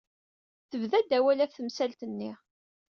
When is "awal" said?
1.17-1.39